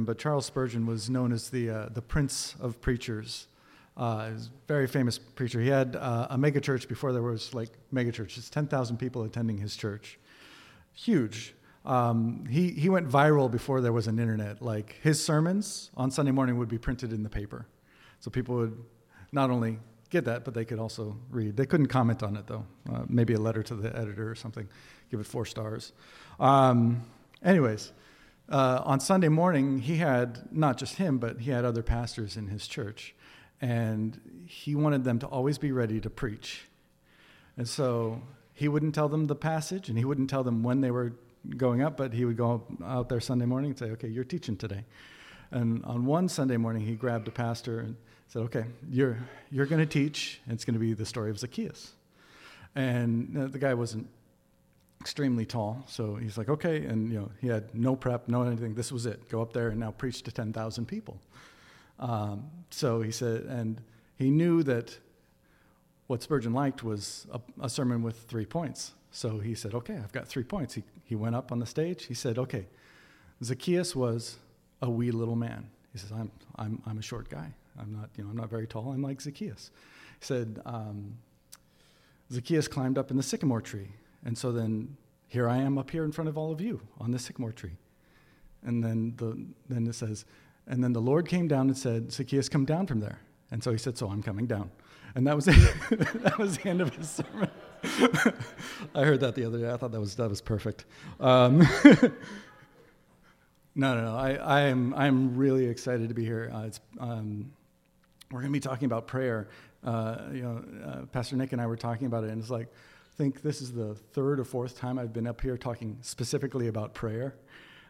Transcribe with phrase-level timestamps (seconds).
[0.00, 3.46] but Charles Spurgeon was known as the, uh, the Prince of Preachers.
[3.96, 5.60] Uh, he was a very famous preacher.
[5.60, 10.18] He had uh, a megachurch before there was like megachurches, 10,000 people attending his church.
[10.94, 11.54] Huge.
[11.84, 14.62] Um, he, he went viral before there was an internet.
[14.62, 17.66] Like his sermons on Sunday morning would be printed in the paper.
[18.20, 18.78] So people would
[19.32, 19.78] not only
[20.10, 21.56] get that, but they could also read.
[21.56, 22.64] They couldn't comment on it though.
[22.90, 24.68] Uh, maybe a letter to the editor or something,
[25.10, 25.92] give it four stars.
[26.38, 27.02] Um,
[27.42, 27.92] anyways,
[28.48, 32.48] uh, on Sunday morning, he had not just him, but he had other pastors in
[32.48, 33.14] his church.
[33.60, 36.66] And he wanted them to always be ready to preach.
[37.56, 40.90] And so he wouldn't tell them the passage and he wouldn't tell them when they
[40.90, 41.12] were
[41.56, 44.56] going up, but he would go out there Sunday morning and say, Okay, you're teaching
[44.56, 44.84] today.
[45.50, 47.96] And on one Sunday morning, he grabbed a pastor and
[48.28, 49.18] said, Okay, you're,
[49.50, 51.92] you're going to teach, and it's going to be the story of Zacchaeus.
[52.74, 54.08] And uh, the guy wasn't
[55.02, 56.84] extremely tall, so he's like, Okay.
[56.86, 58.74] And you know, he had no prep, no anything.
[58.74, 59.28] This was it.
[59.28, 61.20] Go up there and now preach to 10,000 people.
[61.98, 63.80] Um, so he said, and
[64.16, 64.96] he knew that
[66.06, 68.92] what Spurgeon liked was a, a sermon with three points.
[69.10, 70.74] So he said, Okay, I've got three points.
[70.74, 72.06] He, he went up on the stage.
[72.06, 72.66] He said, Okay,
[73.42, 74.38] Zacchaeus was
[74.80, 75.68] a wee little man.
[75.92, 77.52] He says, I'm, I'm, I'm a short guy.
[77.78, 78.92] I'm not, you know, I'm not very tall.
[78.92, 79.70] I'm like Zacchaeus.
[80.20, 81.18] He said, um,
[82.30, 83.88] Zacchaeus climbed up in the sycamore tree.
[84.24, 84.96] And so then
[85.28, 87.76] here I am up here in front of all of you on the sycamore tree.
[88.64, 90.24] And then, the, then it says,
[90.66, 93.18] and then the Lord came down and said, Zacchaeus, come down from there.
[93.52, 94.70] And so he said, So I'm coming down.
[95.14, 95.54] And that was it.
[96.22, 97.50] that was the end of his sermon.
[98.94, 99.70] I heard that the other day.
[99.70, 100.86] I thought that was, that was perfect.
[101.20, 101.58] Um,
[103.74, 104.16] no, no, no.
[104.16, 106.50] I, I, am, I am really excited to be here.
[106.52, 107.52] Uh, um,
[108.30, 109.48] we're going to be talking about prayer.
[109.84, 112.68] Uh, you know, uh, Pastor Nick and I were talking about it, and it's like,
[113.16, 116.94] think this is the third or fourth time I've been up here talking specifically about
[116.94, 117.34] prayer.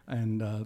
[0.08, 0.64] And uh,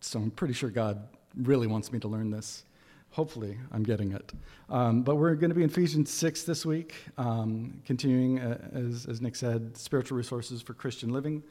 [0.00, 2.64] so I'm pretty sure God really wants me to learn this.
[3.10, 4.32] Hopefully, I'm getting it.
[4.68, 9.06] Um, but we're going to be in Ephesians 6 this week, um, continuing, uh, as,
[9.06, 11.42] as Nick said, spiritual resources for Christian living.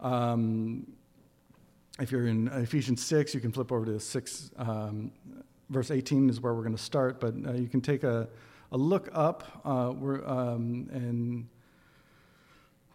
[0.00, 0.86] Um,
[2.00, 5.12] if you're in Ephesians 6, you can flip over to 6, um,
[5.70, 8.28] verse 18 is where we're going to start, but uh, you can take a,
[8.72, 11.48] a look up uh, um, and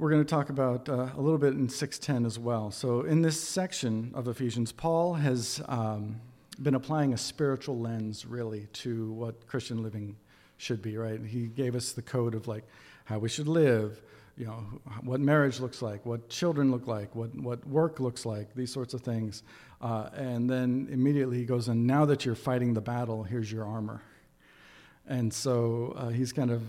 [0.03, 2.71] we're going to talk about uh, a little bit in 610 as well.
[2.71, 6.19] So, in this section of Ephesians, Paul has um,
[6.61, 10.17] been applying a spiritual lens really to what Christian living
[10.57, 11.21] should be, right?
[11.21, 12.65] He gave us the code of like
[13.05, 14.01] how we should live,
[14.35, 14.65] you know,
[15.03, 18.93] what marriage looks like, what children look like, what, what work looks like, these sorts
[18.93, 19.43] of things.
[19.79, 23.63] Uh, and then immediately he goes, and now that you're fighting the battle, here's your
[23.63, 24.01] armor.
[25.07, 26.61] And so uh, he's kind of,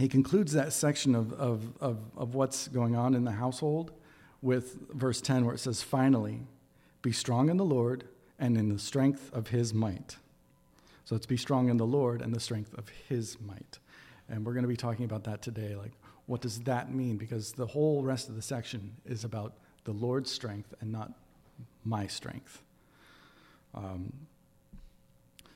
[0.00, 3.92] he concludes that section of, of, of, of what's going on in the household
[4.42, 6.40] with verse 10, where it says, Finally,
[7.02, 8.04] be strong in the Lord
[8.38, 10.16] and in the strength of his might.
[11.04, 13.78] So it's be strong in the Lord and the strength of his might.
[14.28, 15.74] And we're going to be talking about that today.
[15.74, 15.92] Like,
[16.26, 17.16] what does that mean?
[17.16, 21.12] Because the whole rest of the section is about the Lord's strength and not
[21.84, 22.62] my strength.
[23.74, 24.12] Um,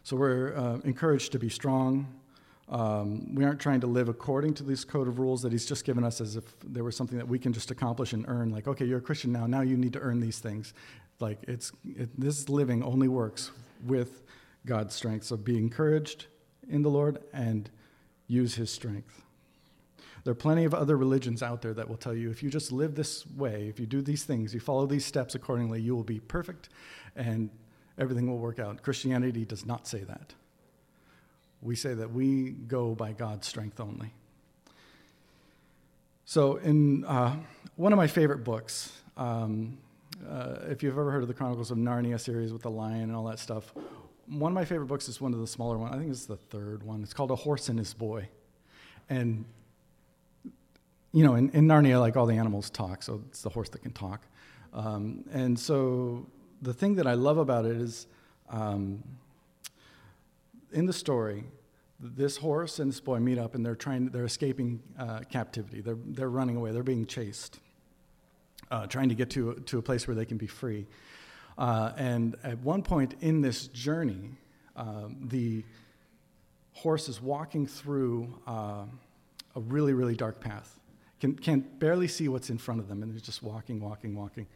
[0.02, 2.08] so we're uh, encouraged to be strong.
[2.68, 5.84] Um, we aren't trying to live according to this code of rules that he's just
[5.84, 8.50] given us as if there was something that we can just accomplish and earn.
[8.50, 9.46] Like, okay, you're a Christian now.
[9.46, 10.72] Now you need to earn these things.
[11.20, 13.50] Like it's it, this living only works
[13.84, 14.22] with
[14.66, 15.24] God's strength.
[15.26, 16.26] So be encouraged
[16.68, 17.68] in the Lord and
[18.26, 19.22] use His strength.
[20.24, 22.72] There are plenty of other religions out there that will tell you if you just
[22.72, 26.02] live this way, if you do these things, you follow these steps accordingly, you will
[26.02, 26.70] be perfect
[27.14, 27.50] and
[27.98, 28.82] everything will work out.
[28.82, 30.32] Christianity does not say that.
[31.64, 34.12] We say that we go by God's strength only.
[36.26, 37.36] So, in uh,
[37.76, 39.78] one of my favorite books, um,
[40.28, 43.16] uh, if you've ever heard of the Chronicles of Narnia series with the lion and
[43.16, 43.72] all that stuff,
[44.26, 45.94] one of my favorite books is one of the smaller ones.
[45.94, 47.02] I think it's the third one.
[47.02, 48.28] It's called A Horse and His Boy.
[49.08, 49.46] And,
[51.12, 53.82] you know, in, in Narnia, like all the animals talk, so it's the horse that
[53.82, 54.20] can talk.
[54.74, 56.26] Um, and so
[56.60, 58.06] the thing that I love about it is
[58.50, 59.02] um,
[60.72, 61.44] in the story,
[62.00, 65.80] this horse and this boy meet up and they're trying, they're escaping uh, captivity.
[65.80, 67.60] They're, they're running away, they're being chased
[68.70, 70.86] uh, trying to get to, to a place where they can be free.
[71.56, 74.30] Uh, and at one point in this journey,
[74.76, 75.64] um, the
[76.72, 78.84] horse is walking through uh,
[79.54, 80.80] a really, really dark path.
[81.20, 84.46] Can, can barely see what's in front of them, and they're just walking, walking, walking.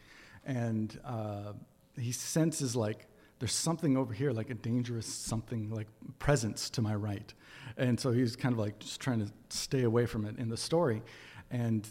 [0.44, 1.52] And uh,
[1.96, 3.06] he senses like
[3.38, 5.86] there's something over here, like a dangerous something, like
[6.18, 7.32] presence to my right.
[7.76, 10.56] And so he's kind of like just trying to stay away from it in the
[10.56, 11.02] story.
[11.50, 11.88] And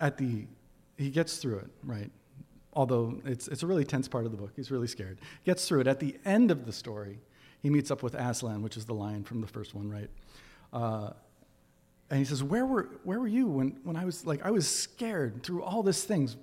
[0.00, 0.46] at the
[0.96, 2.10] he gets through it, right?
[2.76, 4.52] although it's, it's a really tense part of the book.
[4.54, 5.18] He's really scared.
[5.44, 5.86] Gets through it.
[5.86, 7.18] At the end of the story,
[7.62, 10.10] he meets up with Aslan, which is the lion from the first one, right?
[10.72, 11.10] Uh,
[12.10, 14.68] and he says, where were, where were you when, when I was like, I was
[14.68, 16.36] scared through all these things.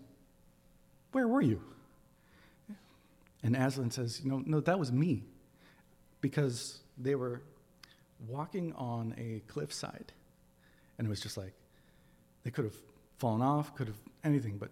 [1.12, 1.62] Where were you?
[3.44, 5.24] And Aslan says, you know, no, that was me.
[6.22, 7.42] Because they were
[8.28, 10.14] walking on a cliffside.
[10.98, 11.54] And it was just like,
[12.44, 12.76] they could have
[13.18, 14.70] fallen off, could have anything, but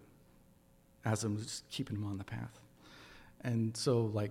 [1.04, 2.60] Aslan was just keeping them on the path.
[3.42, 4.30] And so, like,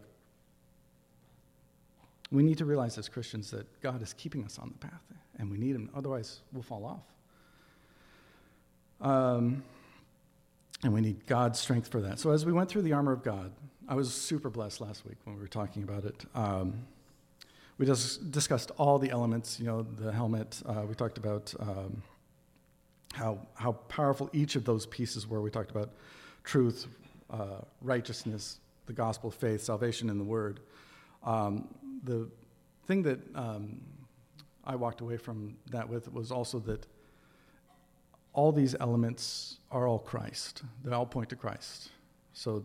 [2.31, 5.01] we need to realize as Christians that God is keeping us on the path,
[5.37, 7.03] and we need Him, otherwise, we'll fall off.
[9.05, 9.63] Um,
[10.83, 12.19] and we need God's strength for that.
[12.19, 13.51] So, as we went through the armor of God,
[13.91, 16.23] I was super blessed last week when we were talking about it.
[16.33, 16.85] Um,
[17.77, 20.61] we just discussed all the elements, you know, the helmet.
[20.65, 22.01] Uh, we talked about um,
[23.11, 25.41] how, how powerful each of those pieces were.
[25.41, 25.89] We talked about
[26.45, 26.87] truth,
[27.29, 30.61] uh, righteousness, the gospel, faith, salvation, and the word.
[31.25, 31.67] Um,
[32.05, 32.29] the
[32.87, 33.81] thing that um,
[34.63, 36.87] I walked away from that with was also that
[38.31, 40.63] all these elements are all Christ.
[40.81, 41.89] They all point to Christ.
[42.33, 42.63] So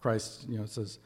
[0.00, 0.98] Christ, you know, says,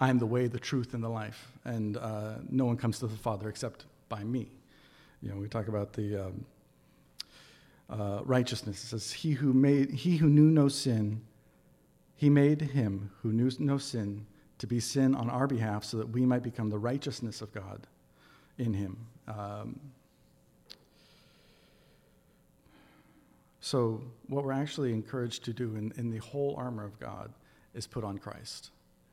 [0.00, 3.06] "I am the way, the truth, and the life, and uh, no one comes to
[3.06, 4.50] the Father except by me."
[5.22, 6.44] You know, we talk about the um,
[7.90, 8.82] uh, righteousness.
[8.84, 11.22] It says, "He who made, he who knew no sin,
[12.16, 14.26] he made him who knew no sin
[14.58, 17.86] to be sin on our behalf so that we might become the righteousness of God
[18.58, 18.96] in him.
[19.28, 19.78] Um,
[23.60, 27.32] so, what we're actually encouraged to do in, in the whole armor of God
[27.78, 28.70] is put on Christ.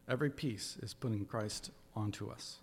[0.10, 2.58] Every piece is putting Christ onto us.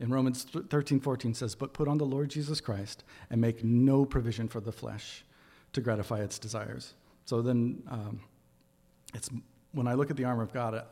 [0.00, 4.04] In Romans 13, 14 says, But put on the Lord Jesus Christ and make no
[4.04, 5.24] provision for the flesh
[5.72, 6.94] to gratify its desires.
[7.24, 8.20] So then, um,
[9.14, 9.28] it's,
[9.72, 10.82] when I look at the armor of God,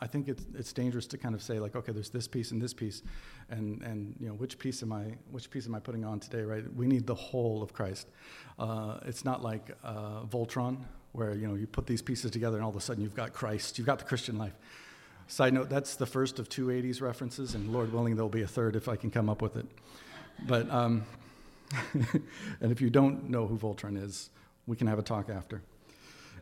[0.00, 2.60] I think it's, it's dangerous to kind of say like, okay, there's this piece and
[2.60, 3.02] this piece,
[3.50, 6.42] and, and you know, which piece am I which piece am I putting on today,
[6.42, 6.64] right?
[6.74, 8.08] We need the whole of Christ.
[8.58, 10.78] Uh, it's not like uh, Voltron,
[11.12, 13.32] where you know you put these pieces together and all of a sudden you've got
[13.32, 14.54] Christ, you've got the Christian life.
[15.28, 18.46] Side note: that's the first of two 80s references, and Lord willing, there'll be a
[18.46, 19.66] third if I can come up with it.
[20.46, 21.04] But um,
[21.92, 24.30] and if you don't know who Voltron is,
[24.66, 25.62] we can have a talk after.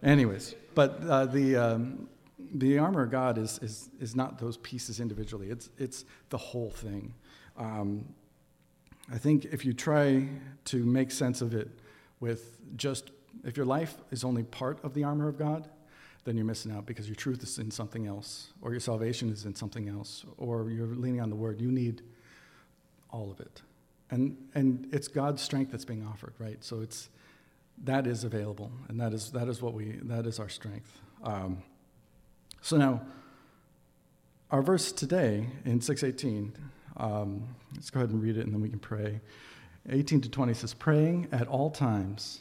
[0.02, 2.08] Anyways, but uh, the um,
[2.54, 6.70] the armor of God is, is, is not those pieces individually, it's, it's the whole
[6.70, 7.14] thing.
[7.56, 8.06] Um,
[9.12, 10.28] I think if you try
[10.66, 11.68] to make sense of it
[12.20, 13.10] with just,
[13.44, 15.68] if your life is only part of the armor of God,
[16.24, 19.46] then you're missing out because your truth is in something else, or your salvation is
[19.46, 21.60] in something else, or you're leaning on the word.
[21.60, 22.02] You need
[23.10, 23.62] all of it.
[24.10, 26.62] And, and it's God's strength that's being offered, right?
[26.62, 27.08] So it's,
[27.84, 31.00] that is available, and that is, that is what we, that is our strength.
[31.22, 31.62] Um,
[32.60, 33.00] so now,
[34.50, 36.52] our verse today in 618,
[36.96, 39.20] um, let's go ahead and read it and then we can pray.
[39.88, 42.40] 18 to 20 says, Praying at all times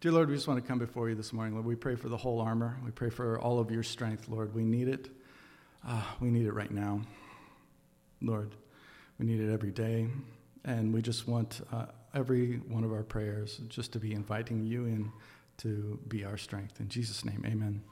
[0.00, 1.52] Dear Lord, we just want to come before you this morning.
[1.52, 2.78] Lord, we pray for the whole armor.
[2.82, 4.54] We pray for all of your strength, Lord.
[4.54, 5.10] We need it.
[5.86, 7.02] Uh, we need it right now.
[8.22, 8.54] Lord,
[9.18, 10.08] we need it every day.
[10.64, 14.86] And we just want uh, every one of our prayers just to be inviting you
[14.86, 15.12] in
[15.58, 16.80] to be our strength.
[16.80, 17.82] In Jesus' name, amen.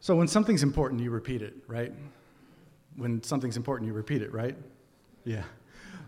[0.00, 1.92] So when something's important, you repeat it, right?
[2.96, 4.56] When something's important, you repeat it, right?
[5.26, 5.44] Yeah.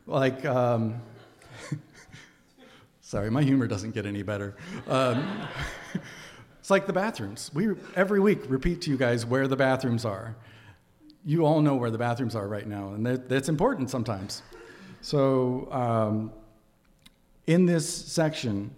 [0.06, 1.02] Like, um,
[3.10, 4.54] sorry, my humor doesn't get any better.
[4.86, 5.48] Um,
[6.60, 7.50] it's like the bathrooms.
[7.52, 10.36] We every week repeat to you guys where the bathrooms are.
[11.24, 14.42] You all know where the bathrooms are right now, and that's important sometimes.
[15.02, 16.32] So, um,
[17.48, 18.70] in this section,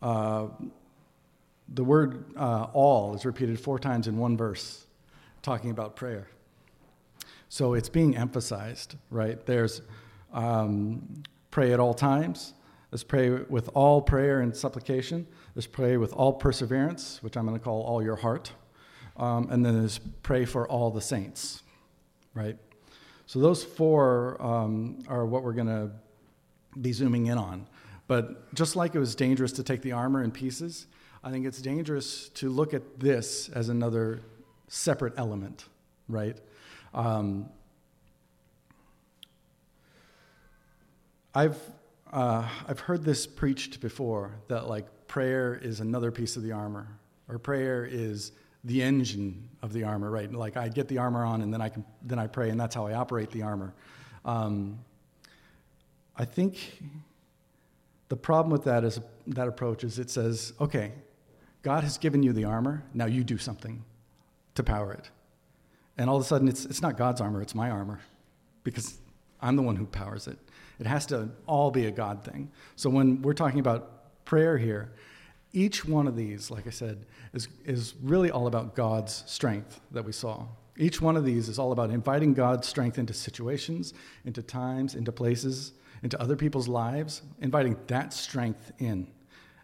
[0.00, 0.46] uh,
[1.74, 4.86] the word uh, all is repeated four times in one verse,
[5.42, 6.28] talking about prayer.
[7.48, 9.44] So it's being emphasized, right?
[9.44, 9.82] There's
[10.32, 12.54] um, pray at all times.
[12.90, 15.26] Let's pray with all prayer and supplication.
[15.54, 18.52] Let's pray with all perseverance, which I'm going to call all your heart.
[19.16, 21.62] Um, and then there's pray for all the saints,
[22.34, 22.56] right?
[23.26, 25.90] So those four um, are what we're going to
[26.80, 27.68] be zooming in on.
[28.08, 30.88] But just like it was dangerous to take the armor in pieces,
[31.22, 34.20] I think it's dangerous to look at this as another
[34.66, 35.66] separate element,
[36.08, 36.36] right?
[36.92, 37.50] Um,
[41.32, 41.56] I've,
[42.12, 46.88] uh, I've heard this preached before that like prayer is another piece of the armor,
[47.28, 48.32] or prayer is
[48.64, 50.30] the engine of the armor, right?
[50.30, 52.74] Like I get the armor on and then I can then I pray and that's
[52.74, 53.72] how I operate the armor.
[54.24, 54.80] Um,
[56.16, 56.82] I think
[58.08, 60.92] the problem with that is that approach is it says, okay,
[61.62, 63.84] God has given you the armor, now you do something
[64.56, 65.10] to power it.
[65.96, 68.00] And all of a sudden it's it's not God's armor, it's my armor.
[68.62, 68.98] Because
[69.40, 70.38] I'm the one who powers it.
[70.80, 72.50] It has to all be a God thing.
[72.74, 74.92] So when we're talking about prayer here,
[75.52, 80.04] each one of these, like I said, is, is really all about God's strength that
[80.04, 80.46] we saw.
[80.76, 83.92] Each one of these is all about inviting God's strength into situations,
[84.24, 85.72] into times, into places,
[86.02, 89.06] into other people's lives, inviting that strength in.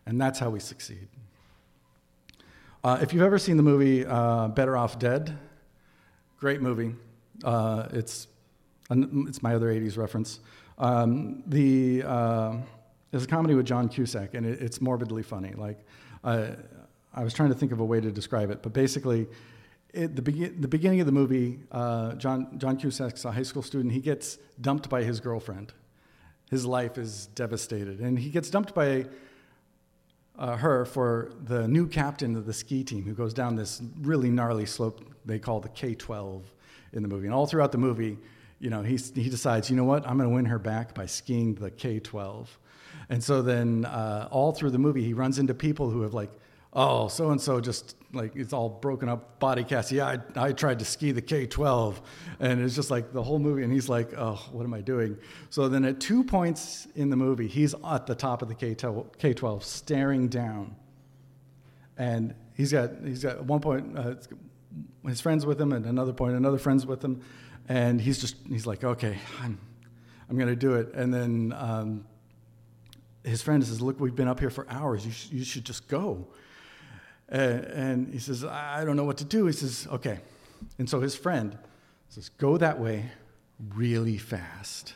[0.05, 1.09] And that's how we succeed.
[2.85, 5.37] Uh, if you've ever seen the movie uh, Better Off Dead,
[6.39, 6.95] great movie.
[7.43, 8.27] Uh, it's,
[8.91, 10.41] it's my other 80s reference.
[10.79, 12.57] Um, the, uh,
[13.11, 15.53] there's a comedy with John Cusack, and it, it's morbidly funny.
[15.53, 15.79] Like,
[16.25, 16.51] uh,
[17.15, 19.27] I was trying to think of a way to describe it, but basically,
[19.93, 23.63] it, the, be- the beginning of the movie, uh, John, John Cusack's a high school
[23.63, 23.95] student.
[23.95, 25.73] He gets dumped by his girlfriend.
[26.51, 28.01] His life is devastated.
[28.01, 29.07] And he gets dumped by
[30.39, 34.31] uh, her for the new captain of the ski team who goes down this really
[34.31, 36.45] gnarly slope they call the K 12
[36.93, 37.27] in the movie.
[37.27, 38.19] And all throughout the movie,
[38.59, 41.07] you know, he, he decides, you know what, I'm going to win her back by
[41.07, 42.59] skiing the K 12.
[43.09, 46.31] And so then uh, all through the movie, he runs into people who have like,
[46.73, 49.93] oh, so and so just like it's all broken up body cast.
[49.93, 52.01] Yeah, I, I tried to ski the K 12.
[52.41, 53.63] And it's just like the whole movie.
[53.63, 55.19] And he's like, oh, what am I doing?
[55.51, 58.75] So then at two points in the movie, he's at the top of the K
[59.35, 60.77] 12 staring down.
[61.99, 64.15] And he's got, he's got one point, uh,
[65.07, 67.23] his friends with him, and another point, another friend's with him.
[67.69, 69.59] And he's just, he's like, okay, I'm,
[70.31, 70.95] I'm going to do it.
[70.95, 72.07] And then um,
[73.25, 75.05] his friend says, look, we've been up here for hours.
[75.05, 76.29] You, sh- you should just go.
[77.31, 79.47] Uh, and he says, I don't know what to do.
[79.47, 80.21] He says, okay.
[80.79, 81.59] And so his friend
[82.09, 83.11] says, go that way
[83.75, 84.95] really fast.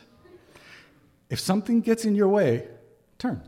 [1.29, 2.67] If something gets in your way,
[3.17, 3.41] turn.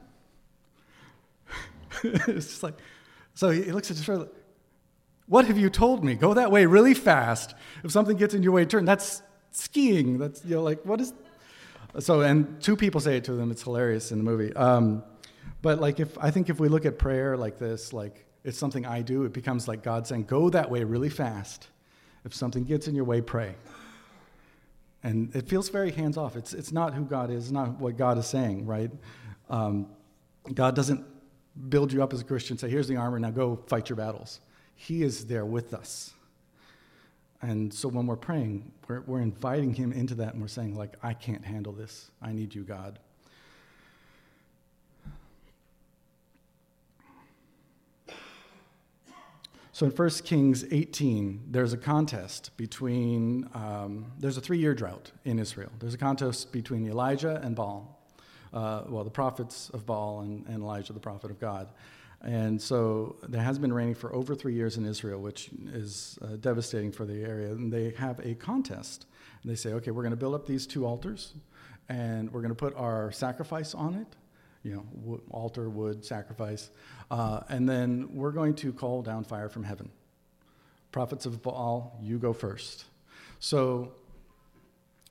[2.03, 2.75] it's just like,
[3.33, 4.27] so he looks at his friend,
[5.27, 6.15] what have you told me?
[6.15, 7.55] Go that way really fast.
[7.83, 8.85] If something gets in your way, turn.
[8.85, 10.17] That's skiing.
[10.17, 11.13] That's, you know, like, what is.
[11.99, 13.51] So, and two people say it to them.
[13.51, 14.53] It's hilarious in the movie.
[14.53, 15.03] Um,
[15.61, 18.85] but, like, if I think if we look at prayer like this, like, it's something
[18.85, 21.67] I do, it becomes like God saying, go that way really fast.
[22.25, 23.55] If something gets in your way, pray.
[25.03, 26.35] And it feels very hands off.
[26.35, 28.91] It's, it's not who God is, not what God is saying, right?
[29.49, 29.87] Um,
[30.53, 31.05] God doesn't
[31.69, 34.39] build you up as a Christian, say, here's the armor, now go fight your battles.
[34.75, 36.13] He is there with us.
[37.41, 40.95] And so when we're praying, we're, we're inviting Him into that and we're saying, like,
[41.03, 42.09] I can't handle this.
[42.21, 42.99] I need you, God.
[49.73, 55.11] So in 1 Kings 18, there's a contest between, um, there's a three year drought
[55.25, 55.71] in Israel.
[55.79, 57.99] There's a contest between Elijah and Baal.
[58.53, 61.69] Uh, well, the prophets of Baal and, and Elijah, the prophet of God.
[62.23, 66.37] And so there has been raining for over three years in Israel, which is uh,
[66.37, 67.51] devastating for the area.
[67.51, 69.05] And they have a contest.
[69.41, 71.33] And they say, okay, we're going to build up these two altars,
[71.89, 74.07] and we're going to put our sacrifice on it.
[74.63, 76.69] You know, altar, wood, sacrifice.
[77.11, 79.91] Uh, and then we're going to call down fire from heaven.
[80.93, 82.85] Prophets of Baal, you go first.
[83.39, 83.91] So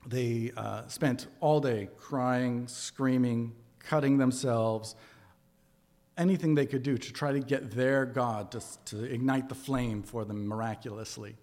[0.06, 4.94] they uh, spent all day crying, screaming, cutting themselves,
[6.18, 10.02] anything they could do to try to get their God to, to ignite the flame
[10.02, 11.36] for them miraculously.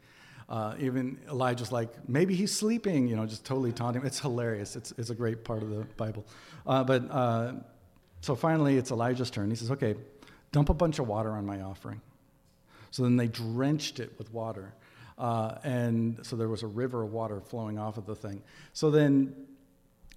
[0.48, 4.04] Uh, even Elijah's like, maybe he's sleeping, you know, just totally taunting.
[4.06, 4.76] It's hilarious.
[4.76, 6.26] It's, it's a great part of the Bible.
[6.66, 7.54] Uh, but uh,
[8.22, 9.50] so finally, it's Elijah's turn.
[9.50, 9.96] He says, okay,
[10.52, 12.02] dump a bunch of water on my offering.
[12.92, 14.74] So then they drenched it with water.
[15.20, 18.42] Uh, and so there was a river of water flowing off of the thing.
[18.74, 19.36] So then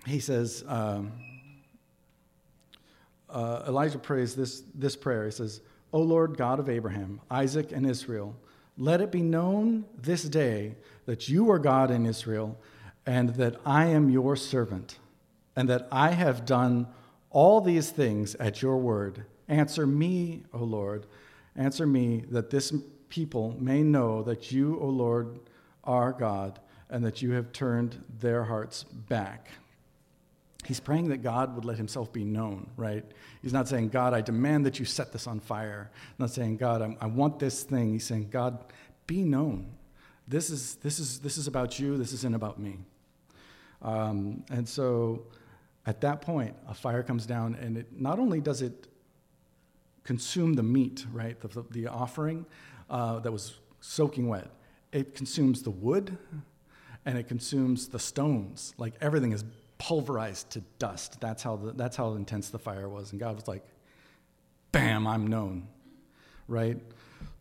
[0.06, 1.12] he says, um,
[3.32, 5.24] uh, Elijah prays this, this prayer.
[5.24, 5.60] He says,
[5.92, 8.36] O Lord God of Abraham, Isaac, and Israel,
[8.78, 12.58] let it be known this day that you are God in Israel,
[13.04, 14.98] and that I am your servant,
[15.56, 16.86] and that I have done
[17.30, 19.24] all these things at your word.
[19.48, 21.06] Answer me, O Lord,
[21.56, 22.72] answer me, that this
[23.08, 25.40] people may know that you, O Lord,
[25.84, 29.48] are God, and that you have turned their hearts back
[30.64, 33.04] he's praying that God would let himself be known, right?
[33.42, 35.90] He's not saying, God, I demand that you set this on fire.
[36.18, 37.92] Not saying, God, I, I want this thing.
[37.92, 38.64] He's saying, God,
[39.06, 39.72] be known.
[40.28, 42.78] this is, this is, this is about you, this isn't about me.
[43.82, 45.24] Um, and so
[45.86, 48.86] at that point, a fire comes down, and it not only does it
[50.04, 52.46] consume the meat, right, the, the offering
[52.88, 54.48] uh, that was soaking wet,
[54.92, 56.16] it consumes the wood
[57.04, 58.74] and it consumes the stones.
[58.78, 59.44] Like everything is
[59.82, 61.20] pulverized to dust.
[61.20, 63.10] That's how, the, that's how intense the fire was.
[63.10, 63.64] And God was like,
[64.70, 65.66] bam, I'm known,
[66.46, 66.78] right?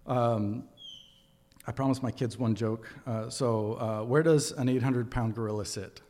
[0.08, 0.64] Um,
[1.68, 2.90] I promised my kids one joke.
[3.06, 6.02] Uh, so, uh, where does an 800 pound gorilla sit?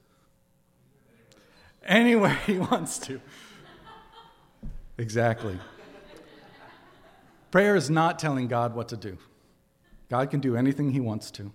[1.85, 3.19] Anywhere he wants to.
[4.97, 5.59] Exactly.
[7.51, 9.17] Prayer is not telling God what to do.
[10.07, 11.51] God can do anything he wants to.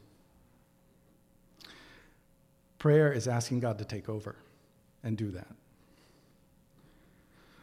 [2.79, 4.37] Prayer is asking God to take over
[5.03, 5.49] and do that.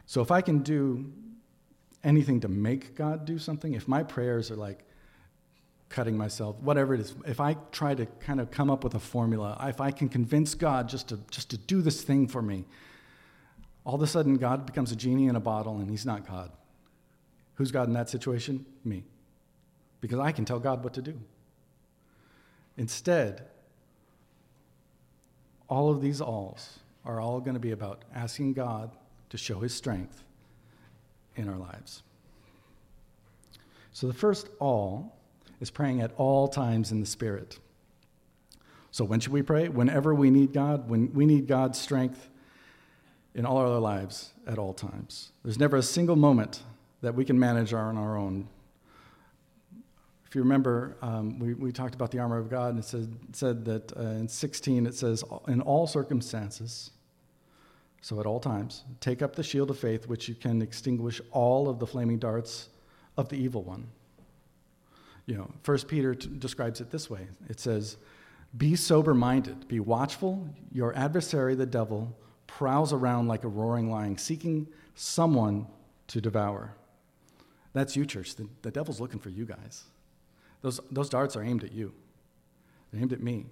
[0.06, 1.12] So if I can do
[2.02, 4.84] anything to make God do something, if my prayers are like
[5.88, 8.98] cutting myself, whatever it is, if I try to kind of come up with a
[8.98, 12.64] formula, if I can convince God just to, just to do this thing for me,
[13.84, 16.50] all of a sudden God becomes a genie in a bottle and he's not God.
[17.54, 18.66] Who's God in that situation?
[18.84, 19.04] Me.
[20.00, 21.18] Because I can tell God what to do.
[22.76, 23.46] Instead,
[25.68, 28.90] all of these alls are all going to be about asking God
[29.30, 30.22] to show his strength
[31.36, 32.02] in our lives.
[33.92, 35.16] So the first all
[35.60, 37.58] is praying at all times in the Spirit.
[38.90, 39.68] So when should we pray?
[39.68, 42.28] Whenever we need God, when we need God's strength
[43.34, 45.32] in all our lives at all times.
[45.42, 46.62] There's never a single moment
[47.02, 48.48] that we can manage on our own.
[50.34, 53.16] If you remember, um, we, we talked about the armor of God, and it said,
[53.32, 56.90] said that uh, in 16 it says, In all circumstances,
[58.00, 61.68] so at all times, take up the shield of faith, which you can extinguish all
[61.68, 62.68] of the flaming darts
[63.16, 63.86] of the evil one.
[65.26, 67.28] You know, First Peter t- describes it this way.
[67.48, 67.96] It says,
[68.56, 70.48] "Be sober-minded, be watchful.
[70.72, 72.12] Your adversary, the devil,
[72.48, 75.68] prowls around like a roaring lion, seeking someone
[76.08, 76.74] to devour."
[77.72, 78.34] That's you, church.
[78.34, 79.84] The, the devil's looking for you guys.
[80.64, 81.92] Those, those darts are aimed at you.
[82.90, 83.44] They're aimed at me.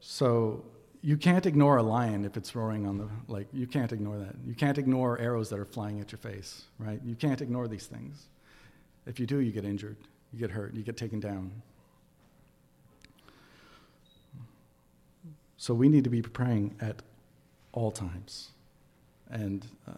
[0.00, 0.64] So
[1.02, 4.36] you can't ignore a lion if it's roaring on the like you can't ignore that.
[4.46, 6.98] You can't ignore arrows that are flying at your face right?
[7.04, 8.28] You can't ignore these things.
[9.04, 9.98] If you do you get injured.
[10.32, 10.74] You get hurt.
[10.74, 11.52] You get taken down.
[15.58, 17.02] So we need to be praying at
[17.72, 18.48] all times.
[19.30, 19.92] And uh,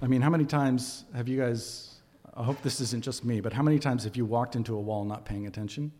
[0.00, 1.95] i mean how many times have you guys
[2.36, 4.80] i hope this isn't just me but how many times have you walked into a
[4.80, 5.90] wall not paying attention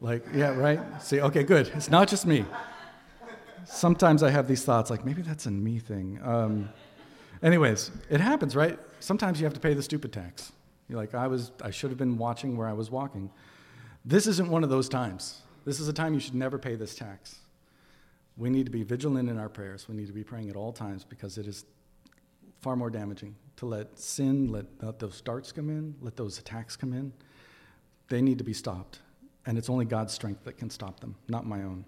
[0.00, 2.44] like yeah right see okay good it's not just me
[3.66, 6.20] sometimes I have these thoughts like maybe that's a me thing.
[6.22, 6.70] Um,
[7.42, 8.78] anyways, it happens, right?
[9.00, 10.52] Sometimes you have to pay the stupid tax.
[10.88, 13.30] You're like, I was, I should have been watching where I was walking.
[14.04, 15.42] This isn't one of those times.
[15.64, 17.40] This is a time you should never pay this tax.
[18.36, 19.88] We need to be vigilant in our prayers.
[19.88, 21.64] We need to be praying at all times because it is
[22.60, 26.76] far more damaging to let sin, let, let those darts come in, let those attacks
[26.76, 27.12] come in.
[28.08, 29.00] They need to be stopped.
[29.46, 31.84] And it's only God's strength that can stop them, not my own.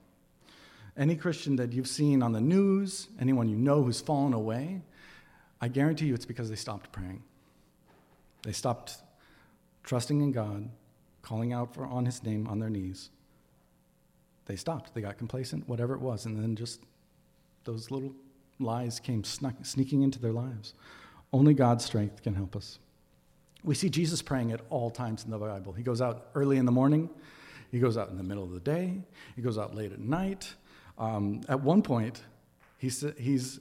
[0.96, 4.82] Any Christian that you've seen on the news, anyone you know who's fallen away,
[5.60, 7.22] I guarantee you it's because they stopped praying.
[8.42, 8.96] They stopped
[9.84, 10.68] trusting in God,
[11.22, 13.10] calling out for, on His name on their knees.
[14.46, 14.94] They stopped.
[14.94, 16.80] They got complacent, whatever it was, and then just
[17.64, 18.12] those little
[18.58, 20.74] lies came sneaking into their lives.
[21.32, 22.78] Only God's strength can help us.
[23.64, 25.72] We see Jesus praying at all times in the Bible.
[25.72, 27.10] He goes out early in the morning,
[27.70, 28.94] he goes out in the middle of the day,
[29.36, 30.54] he goes out late at night,
[30.96, 32.22] um, at one point,
[32.78, 33.60] he's, he's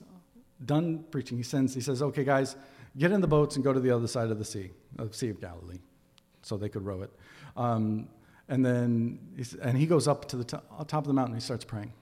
[0.64, 1.36] done preaching.
[1.36, 2.56] He sends, he says, okay, guys,
[2.96, 5.30] get in the boats and go to the other side of the sea, the Sea
[5.30, 5.78] of Galilee,
[6.42, 7.10] so they could row it.
[7.56, 8.08] Um,
[8.48, 9.18] and then,
[9.62, 11.92] and he goes up to the top, of the mountain he starts praying.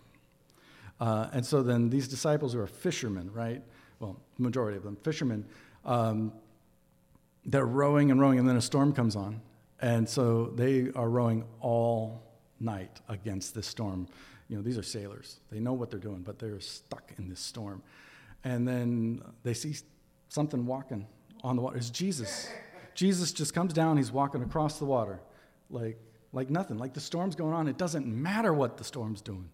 [1.01, 3.63] Uh, and so then these disciples who are fishermen, right?
[4.01, 5.47] Well, majority of them, fishermen,
[5.85, 6.33] um,
[7.45, 9.41] they're rowing and rowing, and then a storm comes on.
[9.81, 12.23] And so they are rowing all
[12.61, 14.09] night against this storm
[14.49, 15.41] you know, these are sailors.
[15.51, 17.83] They know what they're doing, but they're stuck in this storm.
[18.45, 19.75] And then they see
[20.29, 21.07] something walking
[21.43, 21.77] on the water.
[21.77, 22.49] It's Jesus.
[22.95, 25.21] Jesus just comes down, he's walking across the water
[25.69, 25.99] like,
[26.33, 27.69] like nothing, like the storm's going on.
[27.69, 29.49] It doesn't matter what the storm's doing.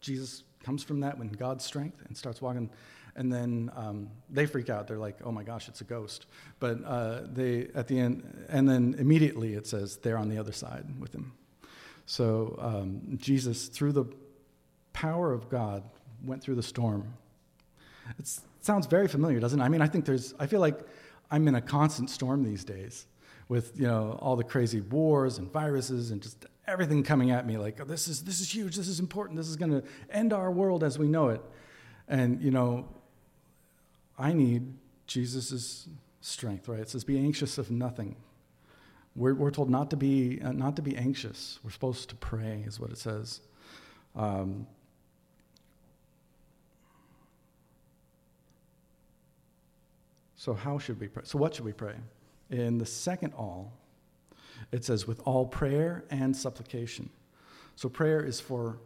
[0.00, 2.68] Jesus comes from that when God's strength and starts walking.
[3.16, 4.86] And then um, they freak out.
[4.86, 6.26] They're like, oh my gosh, it's a ghost.
[6.60, 10.52] But uh, they, at the end, and then immediately it says they're on the other
[10.52, 11.32] side with him.
[12.04, 14.04] So um, Jesus, through the
[14.92, 15.84] power of God,
[16.22, 17.14] went through the storm.
[18.18, 19.64] It sounds very familiar, doesn't it?
[19.64, 20.80] I mean, I think there's, I feel like
[21.30, 23.06] I'm in a constant storm these days
[23.48, 27.56] with you know all the crazy wars and viruses and just everything coming at me
[27.56, 30.32] like oh, this is this is huge this is important this is going to end
[30.32, 31.42] our world as we know it.
[32.06, 32.88] And you know
[34.18, 34.74] i need
[35.06, 35.88] jesus'
[36.20, 36.80] strength right?
[36.80, 38.16] It says be anxious of nothing.
[39.16, 41.58] We're, we're told not to be uh, not to be anxious.
[41.64, 43.40] We're supposed to pray is what it says.
[44.14, 44.66] Um,
[50.36, 51.22] so how should we pray?
[51.24, 51.94] So what should we pray?
[52.50, 53.72] In the second all,
[54.72, 57.10] it says, with all prayer and supplication.
[57.76, 58.78] So prayer is for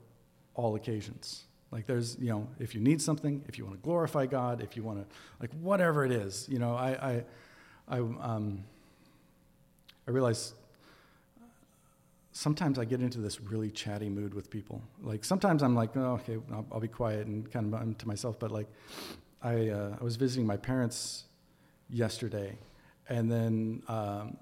[0.54, 1.44] all occasions.
[1.70, 4.76] Like there's, you know, if you need something, if you want to glorify God, if
[4.76, 7.24] you want to, like whatever it is, you know, I, I,
[7.88, 8.62] I, um,
[10.06, 10.54] I realize
[12.32, 14.82] sometimes I get into this really chatty mood with people.
[15.02, 18.08] Like sometimes I'm like, oh, okay, I'll, I'll be quiet and kind of I'm to
[18.08, 18.38] myself.
[18.38, 18.68] But like,
[19.42, 21.24] I, uh, I was visiting my parents
[21.90, 22.58] yesterday,
[23.08, 24.36] and then um,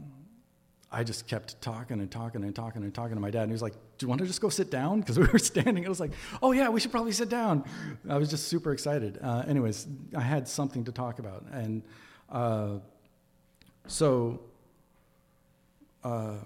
[0.93, 3.43] I just kept talking and talking and talking and talking to my dad.
[3.43, 5.01] And he was like, Do you want to just go sit down?
[5.01, 5.87] Because we were standing.
[5.87, 7.65] I was like, Oh, yeah, we should probably sit down.
[8.09, 9.19] I was just super excited.
[9.23, 11.45] Uh, anyways, I had something to talk about.
[11.53, 11.83] And
[12.31, 12.79] uh,
[13.87, 14.41] so.
[16.03, 16.37] Uh,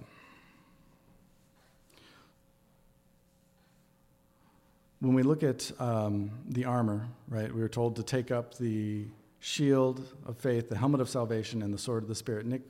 [5.00, 9.04] when we look at um, the armor, right, we were told to take up the
[9.38, 12.46] shield of faith, the helmet of salvation, and the sword of the Spirit.
[12.46, 12.62] Nick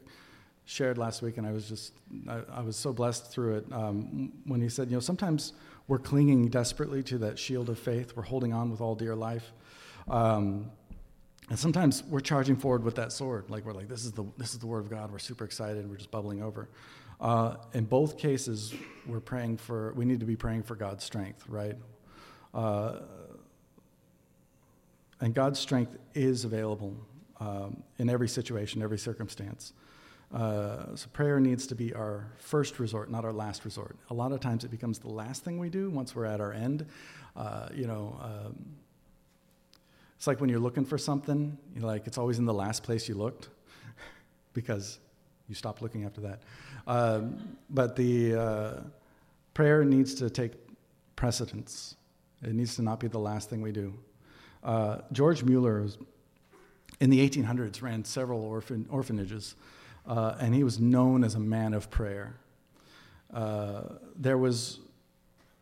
[0.64, 1.92] shared last week, and I was just,
[2.28, 5.52] I, I was so blessed through it um, when he said, you know, sometimes
[5.88, 9.52] we're clinging desperately to that shield of faith, we're holding on with all dear life.
[10.08, 10.70] Um,
[11.50, 14.54] and sometimes we're charging forward with that sword, like we're like, this is the this
[14.54, 15.12] is the word of God.
[15.12, 15.88] We're super excited.
[15.88, 16.68] We're just bubbling over.
[17.20, 18.74] Uh, in both cases,
[19.06, 19.92] we're praying for.
[19.92, 21.76] We need to be praying for God's strength, right?
[22.54, 23.00] Uh,
[25.20, 26.96] and God's strength is available
[27.40, 29.74] um, in every situation, every circumstance.
[30.32, 33.96] Uh, so prayer needs to be our first resort, not our last resort.
[34.10, 36.52] A lot of times it becomes the last thing we do once we're at our
[36.52, 36.86] end.
[37.36, 38.64] Uh, you know, um,
[40.16, 43.08] it's like when you're looking for something, you're like it's always in the last place
[43.08, 43.48] you looked
[44.54, 44.98] because
[45.48, 46.42] you stop looking after that.
[46.86, 48.80] Um, but the uh,
[49.52, 50.52] prayer needs to take
[51.16, 51.96] precedence.
[52.42, 53.94] It needs to not be the last thing we do.
[54.62, 55.86] Uh, George Mueller,
[57.00, 59.54] in the 1800s, ran several orphan, orphanages,
[60.06, 62.36] uh, and he was known as a man of prayer.
[63.32, 63.82] Uh,
[64.16, 64.80] there was,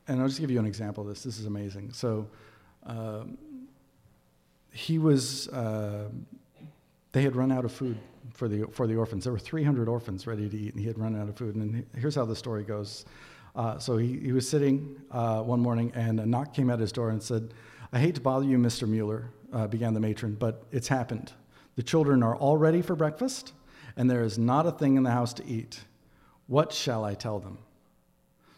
[0.08, 1.22] and I'll just give you an example of this.
[1.22, 1.92] This is amazing.
[1.92, 2.28] So,
[2.86, 3.38] um,
[4.72, 5.48] he was.
[5.48, 6.08] Uh,
[7.12, 7.98] they had run out of food
[8.32, 9.24] for the for the orphans.
[9.24, 11.56] There were 300 orphans ready to eat, and he had run out of food.
[11.56, 13.04] And here's how the story goes.
[13.54, 16.90] Uh, so he, he was sitting uh, one morning, and a knock came at his
[16.90, 17.52] door and said,
[17.92, 18.88] I hate to bother you, Mr.
[18.88, 21.32] Mueller, uh, began the matron, but it's happened.
[21.76, 23.52] The children are all ready for breakfast,
[23.96, 25.80] and there is not a thing in the house to eat.
[26.46, 27.58] What shall I tell them?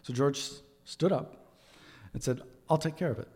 [0.03, 0.43] So George
[0.85, 1.47] stood up
[2.13, 3.29] and said, I'll take care of it.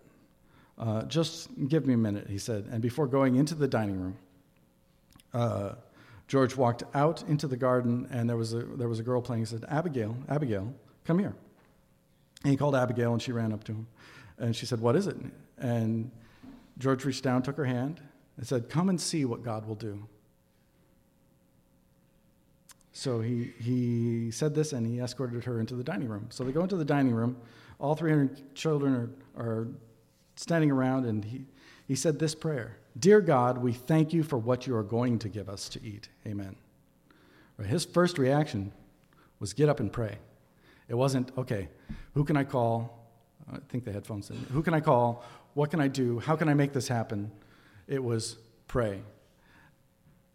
[0.78, 2.66] Uh, just give me a minute, he said.
[2.70, 4.16] And before going into the dining room,
[5.34, 5.72] uh,
[6.28, 9.42] George walked out into the garden, and there was a, there was a girl playing.
[9.42, 10.72] He said, Abigail, Abigail,
[11.04, 11.34] come here.
[12.44, 13.86] And he called Abigail, and she ran up to him.
[14.38, 15.16] And she said, What is it?
[15.58, 16.10] And
[16.78, 18.00] George reached down, took her hand,
[18.36, 20.06] and said, Come and see what God will do.
[22.98, 26.26] So he, he said this and he escorted her into the dining room.
[26.30, 27.36] So they go into the dining room.
[27.78, 29.68] All 300 children are, are
[30.34, 31.44] standing around, and he,
[31.86, 35.28] he said this prayer Dear God, we thank you for what you are going to
[35.28, 36.08] give us to eat.
[36.26, 36.56] Amen.
[37.64, 38.72] His first reaction
[39.38, 40.18] was get up and pray.
[40.88, 41.68] It wasn't, okay,
[42.14, 43.06] who can I call?
[43.48, 45.24] I think the headphones said, Who can I call?
[45.54, 46.18] What can I do?
[46.18, 47.30] How can I make this happen?
[47.86, 49.02] It was pray.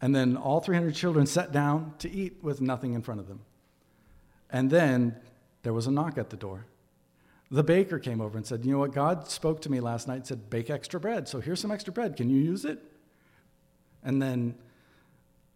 [0.04, 3.40] And then all 300 children sat down to eat with nothing in front of them.
[4.50, 5.16] And then
[5.62, 6.66] there was a knock at the door.
[7.50, 8.92] The baker came over and said, You know what?
[8.92, 11.26] God spoke to me last night and said, Bake extra bread.
[11.26, 12.18] So here's some extra bread.
[12.18, 12.82] Can you use it?
[14.02, 14.56] And then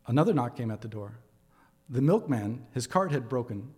[0.07, 1.19] another knock came at the door.
[1.91, 3.75] The milkman, his cart had broken,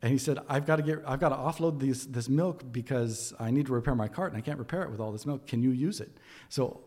[0.00, 3.34] and he said, I've got to get, I've got to offload these, this milk because
[3.38, 5.46] I need to repair my cart and I can't repair it with all this milk.
[5.46, 6.16] Can you use it?
[6.48, 6.80] So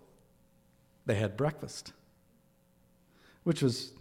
[1.06, 1.94] they had breakfast,
[3.50, 3.92] which was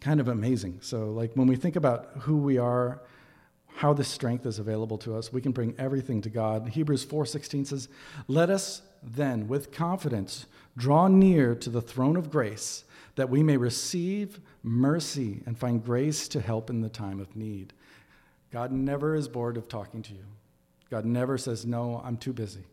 [0.00, 0.78] kind of amazing.
[0.80, 3.02] So, like, when we think about who we are,
[3.66, 6.70] how this strength is available to us, we can bring everything to God.
[6.70, 7.90] Hebrews 4:16 says,
[8.26, 10.46] "Let us then with confidence
[10.78, 12.84] draw near to the throne of grace
[13.16, 17.74] that we may receive mercy and find grace to help in the time of need.
[18.50, 20.24] God never is bored of talking to you.
[20.90, 22.64] God never says, No, I'm too busy.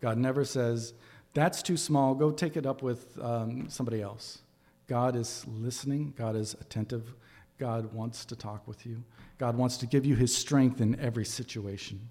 [0.00, 0.94] God never says,
[1.34, 4.38] That's too small, go take it up with um, somebody else.
[4.88, 7.14] God is listening, God is attentive,
[7.58, 9.02] God wants to talk with you.
[9.38, 12.08] God wants to give you his strength in every situation.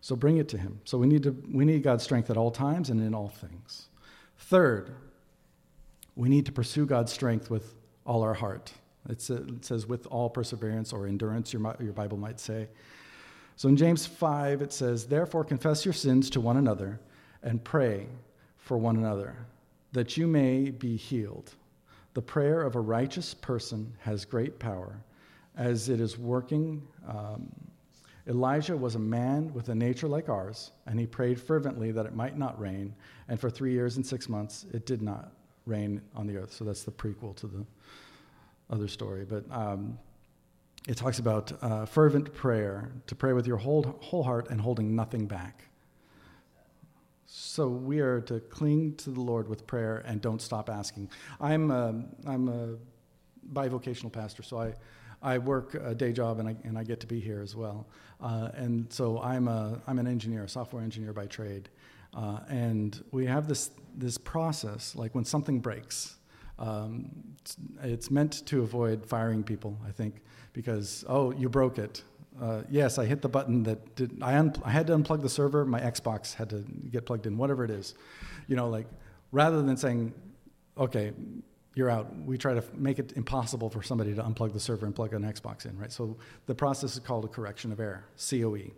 [0.00, 0.80] So bring it to him.
[0.84, 3.88] So we need, to, we need God's strength at all times and in all things.
[4.36, 4.90] Third,
[6.16, 8.72] we need to pursue God's strength with all our heart.
[9.08, 12.68] A, uh, it says, with all perseverance or endurance, your, your Bible might say.
[13.56, 17.00] So in James 5, it says, Therefore confess your sins to one another
[17.42, 18.06] and pray
[18.56, 19.36] for one another,
[19.92, 21.54] that you may be healed.
[22.14, 25.02] The prayer of a righteous person has great power,
[25.56, 26.82] as it is working.
[27.08, 27.50] Um,
[28.26, 32.14] Elijah was a man with a nature like ours, and he prayed fervently that it
[32.14, 32.94] might not rain.
[33.28, 35.32] And for three years and six months, it did not
[35.66, 36.52] rain on the earth.
[36.52, 37.66] So that's the prequel to the
[38.70, 39.24] other story.
[39.24, 39.98] But um,
[40.86, 44.94] it talks about uh, fervent prayer, to pray with your whole, whole heart and holding
[44.94, 45.64] nothing back.
[47.34, 51.08] So we are to cling to the Lord with prayer and don't stop asking.
[51.40, 52.76] I'm a, um, I'm a
[53.54, 54.74] bivocational pastor, so I,
[55.22, 57.86] I work a day job and I, and I get to be here as well.
[58.20, 61.70] Uh, and so I'm, a, I'm an engineer, a software engineer by trade.
[62.12, 66.16] Uh, and we have this, this process, like when something breaks,
[66.58, 70.16] um, it's, it's, meant to avoid firing people, I think,
[70.52, 72.04] because, oh, you broke it.
[72.40, 75.28] Uh, yes, I hit the button that did, I, un- I had to unplug the
[75.28, 77.94] server, my Xbox had to get plugged in, whatever it is.
[78.48, 78.86] You know, like,
[79.30, 80.12] rather than saying,
[80.76, 81.12] okay,
[81.74, 84.94] you're out, we try to make it impossible for somebody to unplug the server and
[84.94, 85.92] plug an Xbox in, right?
[85.92, 86.16] So
[86.46, 88.72] the process is called a correction of error, COE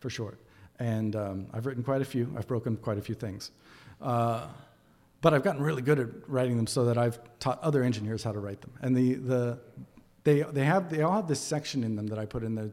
[0.00, 0.38] for short.
[0.78, 3.50] And um, I've written quite a few, I've broken quite a few things.
[4.00, 4.46] Uh,
[5.22, 8.32] but I've gotten really good at writing them so that I've taught other engineers how
[8.32, 8.72] to write them.
[8.82, 9.58] And the, the,
[10.24, 12.70] they, they, have, they all have this section in them that I put in there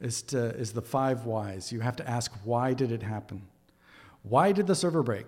[0.00, 1.72] is, to, is the five whys.
[1.72, 3.42] You have to ask, why did it happen?
[4.22, 5.26] Why did the server break?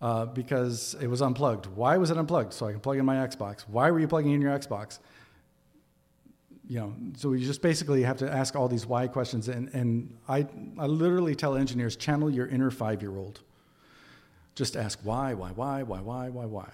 [0.00, 1.66] Uh, because it was unplugged.
[1.66, 2.52] Why was it unplugged?
[2.52, 3.62] So I can plug in my Xbox.
[3.62, 4.98] Why were you plugging in your Xbox?
[6.68, 9.48] You know, so you just basically have to ask all these why questions.
[9.48, 10.46] And, and I,
[10.78, 13.40] I literally tell engineers, channel your inner five year old.
[14.54, 16.70] Just ask why, why, why, why, why, why, why.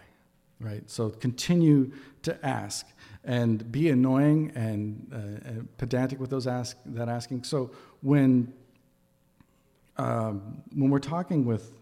[0.61, 0.88] Right?
[0.90, 2.87] So continue to ask
[3.25, 7.45] and be annoying and, uh, and pedantic with those ask, that asking.
[7.45, 7.71] So
[8.03, 8.53] when,
[9.97, 11.73] um, when we're talking with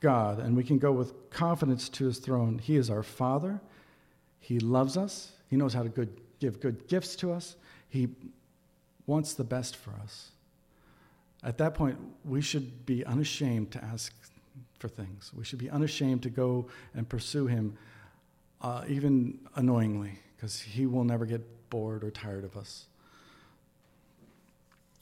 [0.00, 3.60] God and we can go with confidence to his throne, he is our Father.
[4.40, 5.32] He loves us.
[5.48, 7.56] He knows how to good, give good gifts to us.
[7.88, 8.08] He
[9.06, 10.32] wants the best for us.
[11.44, 14.12] At that point, we should be unashamed to ask
[14.78, 15.30] for things.
[15.34, 17.76] We should be unashamed to go and pursue Him,
[18.64, 22.86] uh, even annoyingly, because He will never get bored or tired of us.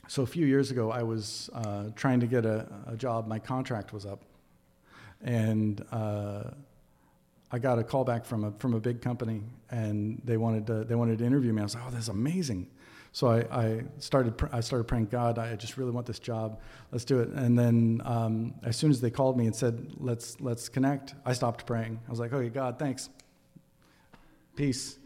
[0.09, 3.29] So, a few years ago, I was uh, trying to get a, a, job.
[3.29, 4.25] My contract was up.
[5.23, 6.51] And uh,
[7.53, 10.83] I got a call back from a, from a big company, and they wanted, to,
[10.83, 11.61] they wanted to interview me.
[11.61, 12.67] I was like, oh, this is amazing.
[13.13, 16.61] So I, I, started, I started praying, God, I just really want this job.
[16.91, 17.29] Let's do it.
[17.29, 21.33] And then um, as soon as they called me and said, let's, let's connect, I
[21.33, 22.01] stopped praying.
[22.09, 23.09] I was like, okay, God, thanks.
[24.57, 24.99] Peace.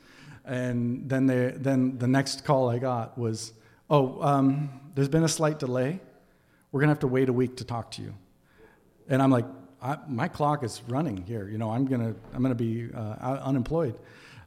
[0.45, 3.53] And then, they, then the next call I got was,
[3.91, 6.01] oh, um, there's been a slight delay.
[6.71, 8.15] We're going to have to wait a week to talk to you.
[9.09, 9.47] And I'm like,
[10.09, 11.49] my clock is running here.
[11.49, 13.99] You know, I'm going to I'm gonna be uh, unemployed.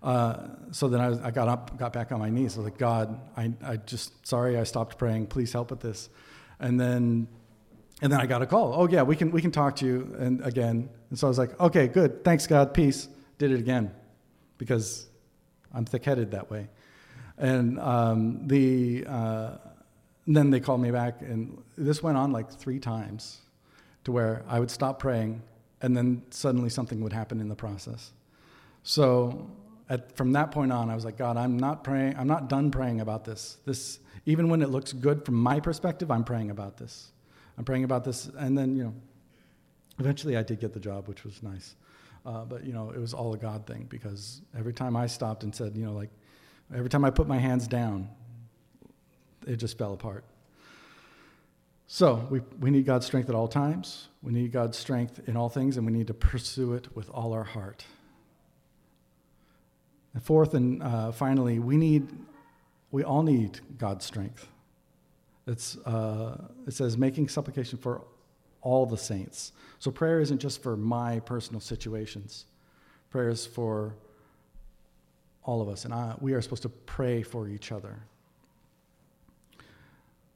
[0.02, 2.56] Uh, so then I, was, I, got up, got back on my knees.
[2.56, 5.28] I was like, God, I, I just, sorry, I stopped praying.
[5.28, 6.10] Please help with this.
[6.60, 7.28] And then,
[8.02, 8.74] and then I got a call.
[8.74, 10.90] Oh yeah, we can, we can talk to you and again.
[11.10, 12.24] And so I was like, okay, good.
[12.24, 12.74] Thanks God.
[12.74, 13.10] Peace.
[13.38, 13.92] Did it again
[14.60, 15.08] because
[15.74, 16.68] I'm thick-headed that way.
[17.40, 19.58] And um, the, uh,
[20.28, 23.40] and then they called me back and this went on like three times
[24.04, 25.42] to where I would stop praying
[25.82, 28.12] and then suddenly something would happen in the process.
[28.84, 29.50] So
[29.90, 32.16] at, from that point on, I was like, God, I'm not praying.
[32.18, 33.58] I'm not done praying about this.
[33.66, 37.12] This, even when it looks good from my perspective, I'm praying about this.
[37.58, 38.94] I'm praying about this, and then you know,
[40.00, 41.76] eventually I did get the job, which was nice.
[42.26, 45.44] Uh, but you know, it was all a God thing because every time I stopped
[45.44, 46.10] and said, you know, like
[46.76, 48.10] every time I put my hands down,
[49.48, 50.24] it just fell apart.
[51.92, 54.10] So we, we need God's strength at all times.
[54.22, 57.34] We need God's strength in all things, and we need to pursue it with all
[57.34, 57.84] our heart.
[60.14, 62.08] And fourth and uh, finally, we need,
[62.92, 64.48] we all need God's strength.
[65.48, 68.04] It's, uh, it says making supplication for
[68.62, 69.52] all the saints.
[69.80, 72.46] So prayer isn't just for my personal situations.
[73.10, 73.96] Prayer is for
[75.44, 77.98] all of us, and I, we are supposed to pray for each other.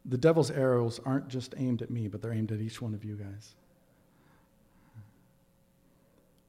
[0.05, 3.03] The devil's arrows aren't just aimed at me, but they're aimed at each one of
[3.03, 3.55] you guys.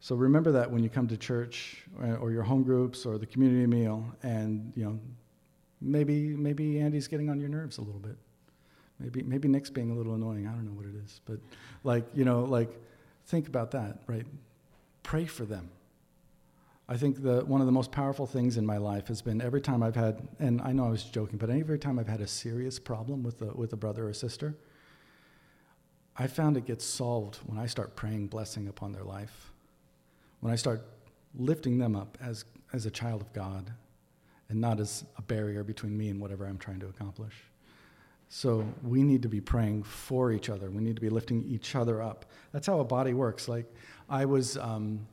[0.00, 3.26] So remember that when you come to church or, or your home groups or the
[3.26, 5.00] community meal, and you know,
[5.80, 8.16] maybe maybe Andy's getting on your nerves a little bit.
[8.98, 10.46] Maybe maybe Nick's being a little annoying.
[10.46, 11.38] I don't know what it is, but
[11.82, 12.70] like you know, like
[13.26, 14.26] think about that, right?
[15.02, 15.70] Pray for them.
[16.86, 19.62] I think the, one of the most powerful things in my life has been every
[19.62, 22.26] time I've had, and I know I was joking, but every time I've had a
[22.26, 24.54] serious problem with a, with a brother or sister,
[26.16, 29.50] I found it gets solved when I start praying blessing upon their life,
[30.40, 30.84] when I start
[31.34, 33.72] lifting them up as, as a child of God
[34.50, 37.34] and not as a barrier between me and whatever I'm trying to accomplish.
[38.28, 40.70] So we need to be praying for each other.
[40.70, 42.24] We need to be lifting each other up.
[42.52, 43.48] That's how a body works.
[43.48, 43.72] Like
[44.08, 45.06] I was, um,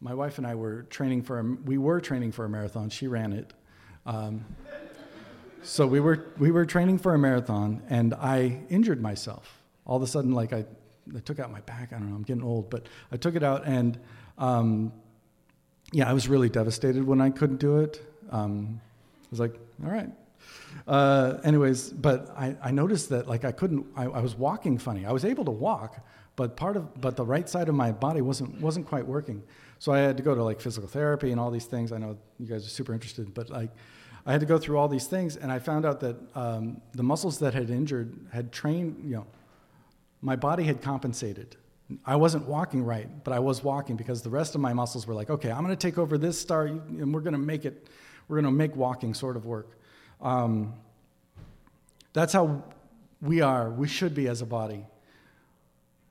[0.00, 2.90] my wife and I were training for a, we were training for a marathon.
[2.90, 3.52] She ran it.
[4.06, 4.44] Um,
[5.62, 9.62] so we were we were training for a marathon, and I injured myself.
[9.86, 10.66] All of a sudden, like I,
[11.16, 11.94] I took out my back.
[11.94, 12.16] I don't know.
[12.16, 13.98] I'm getting old, but I took it out, and
[14.36, 14.92] um,
[15.90, 18.06] yeah, I was really devastated when I couldn't do it.
[18.30, 18.80] Um,
[19.24, 20.10] I was like, all right.
[20.86, 23.86] Uh, anyways, but I, I noticed that like I couldn't.
[23.96, 25.06] I, I was walking funny.
[25.06, 26.04] I was able to walk,
[26.36, 29.42] but part of but the right side of my body wasn't wasn't quite working.
[29.78, 31.92] So I had to go to like physical therapy and all these things.
[31.92, 33.70] I know you guys are super interested, but like
[34.26, 37.02] I had to go through all these things, and I found out that um, the
[37.02, 39.02] muscles that had injured had trained.
[39.04, 39.26] You know,
[40.22, 41.56] my body had compensated.
[42.06, 45.12] I wasn't walking right, but I was walking because the rest of my muscles were
[45.12, 47.88] like, okay, I'm going to take over this star, and we're going to make it.
[48.26, 49.78] We're going to make walking sort of work.
[50.24, 50.74] Um,
[52.12, 52.64] that's how
[53.20, 53.70] we are.
[53.70, 54.86] We should be as a body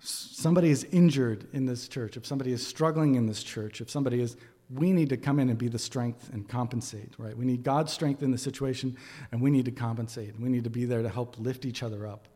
[0.03, 4.21] somebody is injured in this church, if somebody is struggling in this church, if somebody
[4.21, 4.35] is,
[4.69, 7.37] we need to come in and be the strength and compensate, right?
[7.37, 8.97] We need God's strength in the situation,
[9.31, 10.37] and we need to compensate.
[10.39, 12.27] We need to be there to help lift each other up.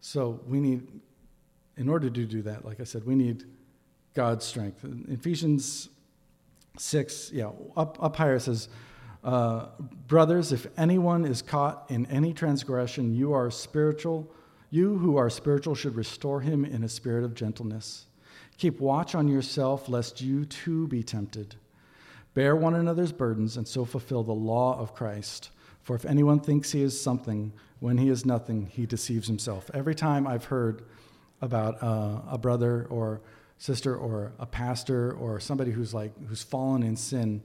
[0.00, 0.86] So we need,
[1.76, 3.44] in order to do that, like I said, we need
[4.14, 4.84] God's strength.
[4.84, 5.88] In Ephesians
[6.78, 8.68] 6, yeah, up, up higher says,
[9.26, 9.66] uh,
[10.08, 14.32] Brothers, if anyone is caught in any transgression, you are spiritual
[14.70, 18.06] you who are spiritual should restore him in a spirit of gentleness.
[18.58, 21.56] Keep watch on yourself, lest you too be tempted.
[22.34, 25.50] Bear one another's burdens, and so fulfill the law of Christ.
[25.82, 29.70] For if anyone thinks he is something when he is nothing, he deceives himself.
[29.72, 30.82] Every time I've heard
[31.40, 33.20] about uh, a brother or
[33.58, 37.42] sister or a pastor or somebody who's like who's fallen in sin,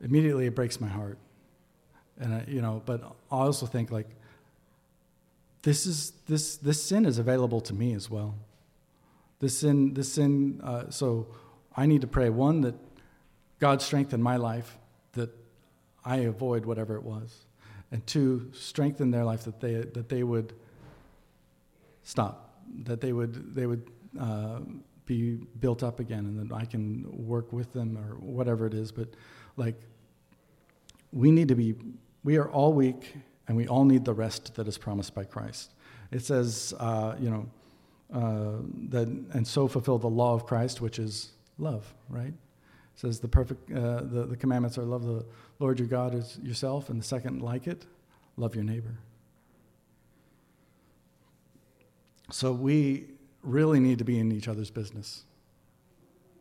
[0.00, 1.18] immediately it breaks my heart.
[2.18, 4.08] And I, you know, but I also think like
[5.62, 8.34] this is this this sin is available to me as well.
[9.40, 10.60] This sin, this sin.
[10.62, 11.26] Uh, so
[11.76, 12.74] I need to pray one that
[13.58, 14.76] God strengthen my life,
[15.12, 15.30] that
[16.04, 17.44] I avoid whatever it was,
[17.90, 20.52] and two, strengthen their life that they that they would
[22.02, 24.60] stop, that they would they would uh,
[25.06, 28.92] be built up again, and that I can work with them or whatever it is.
[28.92, 29.08] But
[29.56, 29.80] like,
[31.12, 31.74] we need to be.
[32.22, 33.14] We are all weak
[33.48, 35.72] and we all need the rest that is promised by Christ.
[36.10, 37.46] It says, uh, you know,
[38.12, 42.32] uh, that and so fulfill the law of Christ, which is love, right?
[42.32, 42.34] It
[42.94, 45.24] says the perfect, uh, the, the commandments are love the
[45.58, 47.86] Lord your God as yourself, and the second like it,
[48.36, 48.98] love your neighbor.
[52.30, 53.06] So we
[53.42, 55.24] really need to be in each other's business.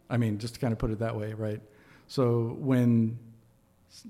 [0.09, 1.61] I mean, just to kind of put it that way, right?
[2.07, 3.17] So when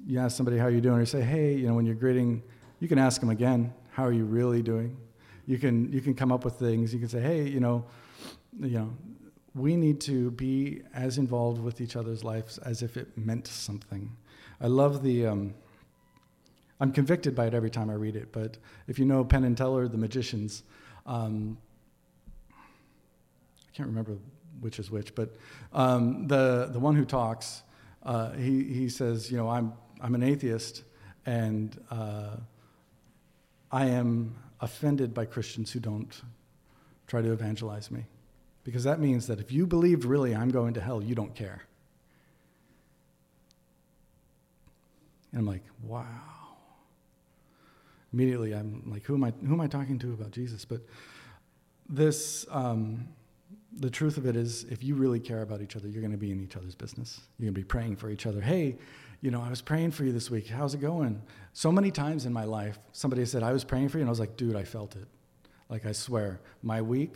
[0.06, 2.44] you ask somebody how you're doing, or you say, hey, you know, when you're greeting
[2.80, 4.98] you can ask them again, how are you really doing?
[5.46, 6.94] You can, you can come up with things.
[6.94, 7.86] You can say, hey, you know,
[8.60, 8.94] you know,
[9.54, 14.15] we need to be as involved with each other's lives as if it meant something.
[14.62, 15.28] I love the.
[15.28, 15.54] Um,
[16.82, 19.58] I'm convicted by it every time I read it, but if you know Penn and
[19.58, 20.63] Teller, the magicians,
[21.06, 21.58] um,
[22.52, 24.18] I can't remember
[24.62, 25.36] which is which, but
[25.74, 27.63] um, the the one who talks,
[28.04, 30.84] uh, he he says, you know, I'm I'm an atheist,
[31.26, 32.38] and uh,
[33.72, 36.22] I am offended by Christians who don't
[37.08, 38.06] try to evangelize me.
[38.64, 41.64] Because that means that if you believed really I'm going to hell, you don't care.
[45.32, 46.06] And I'm like, wow.
[48.12, 50.65] Immediately, I'm like, who am I, who am I talking to about Jesus?
[50.65, 50.82] But
[51.88, 53.08] this, um,
[53.78, 56.17] the truth of it is, if you really care about each other, you're going to
[56.17, 57.22] be in each other's business.
[57.38, 58.42] You're going to be praying for each other.
[58.42, 58.78] Hey,
[59.22, 60.48] you know, I was praying for you this week.
[60.48, 61.22] How's it going?
[61.54, 64.12] So many times in my life, somebody said, I was praying for you, and I
[64.12, 65.08] was like, dude, I felt it.
[65.67, 67.15] Like, I swear, my week,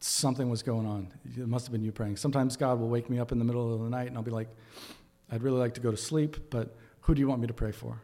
[0.00, 1.12] something was going on.
[1.24, 2.16] It must have been you praying.
[2.16, 4.32] Sometimes God will wake me up in the middle of the night, and I'll be
[4.32, 4.48] like,
[5.30, 7.72] I'd really like to go to sleep, but who do you want me to pray
[7.72, 8.02] for?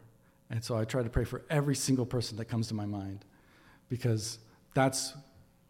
[0.51, 3.25] And so I try to pray for every single person that comes to my mind
[3.89, 4.39] because
[4.75, 5.15] that's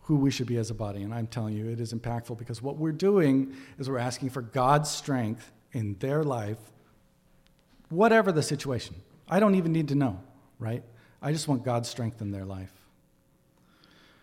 [0.09, 1.03] who we should be as a body.
[1.03, 4.41] And I'm telling you, it is impactful because what we're doing is we're asking for
[4.41, 6.57] God's strength in their life,
[7.91, 8.95] whatever the situation.
[9.29, 10.19] I don't even need to know,
[10.59, 10.83] right?
[11.21, 12.73] I just want God's strength in their life.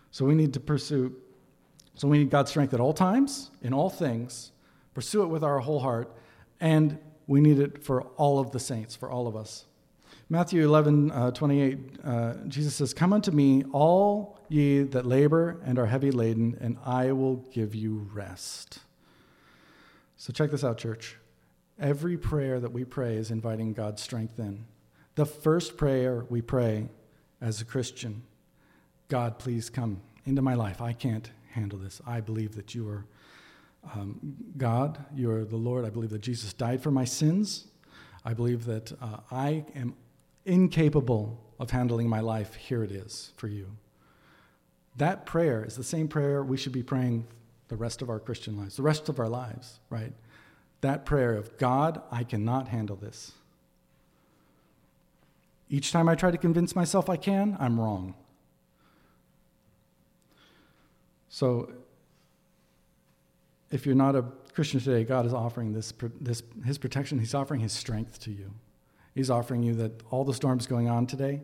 [0.10, 1.16] So we need to pursue,
[1.94, 4.54] so we need God's strength at all times, in all things,
[4.96, 6.12] pursue it with our whole heart,
[6.60, 9.66] and we need it for all of the saints, for all of us.
[10.28, 15.78] Matthew 11, uh, 28, uh, Jesus says, Come unto me, all ye that labor and
[15.78, 18.80] are heavy laden, and I will give you rest.
[20.18, 21.18] So check this out, church.
[21.80, 24.66] Every prayer that we pray is inviting God's strength in.
[25.14, 26.90] The first prayer we pray
[27.40, 28.24] as a Christian
[29.08, 30.82] God, please come into my life.
[30.82, 32.02] I can't handle this.
[32.08, 33.06] I believe that you are
[33.94, 35.86] um, God, you are the Lord.
[35.86, 37.68] I believe that Jesus died for my sins.
[38.24, 39.94] I believe that uh, I am
[40.46, 43.78] incapable of handling my life, here it is for you.
[44.98, 47.28] That prayer is the same prayer we should be praying
[47.68, 50.14] the rest of our Christian lives, the rest of our lives, right?
[50.82, 53.34] That prayer of God, I cannot handle this.
[55.70, 58.14] Each time I try to convince myself I can, I'm wrong.
[61.28, 61.72] So,
[63.72, 64.24] if you're not a
[64.54, 65.91] Christian today, God is offering this,
[66.22, 68.54] this, His protection, He's offering His strength to you.
[69.16, 71.41] He's offering you that all the storms going on today,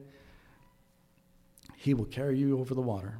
[1.77, 3.17] He will carry you over the water.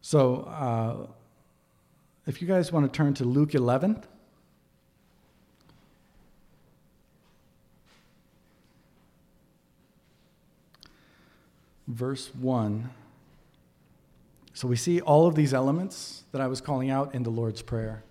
[0.00, 1.06] So, uh,
[2.26, 4.02] if you guys want to turn to Luke 11.
[11.86, 12.90] Verse 1.
[14.54, 17.62] So we see all of these elements that I was calling out in the Lord's
[17.62, 18.02] Prayer,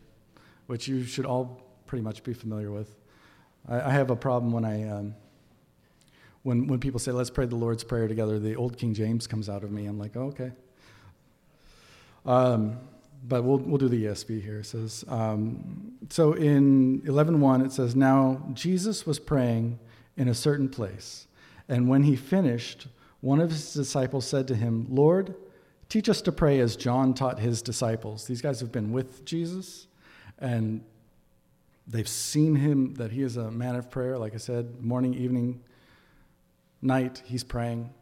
[0.67, 2.95] which you should all pretty much be familiar with.
[3.68, 5.16] I, I have a problem when I um,
[6.43, 8.39] when when people say let's pray the Lord's Prayer together.
[8.39, 9.86] The old King James comes out of me.
[9.86, 10.51] I'm like, oh, okay.
[12.26, 12.78] Um,
[13.28, 14.59] but we'll we'll do the ESV here.
[14.59, 19.80] It says um, so in 11:1 it says now Jesus was praying
[20.18, 21.28] in a certain place,
[21.68, 22.88] and when he finished,
[23.22, 25.36] one of his disciples said to him, Lord.
[25.88, 28.26] Teach us to pray as John taught his disciples.
[28.26, 29.86] These guys have been with Jesus,
[30.39, 30.82] and
[31.88, 34.17] They've seen him that he is a man of prayer.
[34.17, 35.61] Like I said, morning, evening,
[36.81, 37.93] night, he's praying,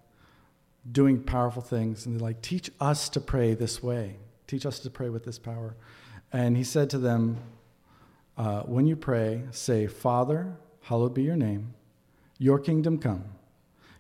[0.90, 2.06] doing powerful things.
[2.06, 4.18] And they're like, teach us to pray this way.
[4.48, 5.76] Teach us to pray with this power.
[6.32, 7.38] And he said to them,
[8.38, 11.74] uh, When you pray, say, Father, hallowed be your name,
[12.40, 13.26] your kingdom come.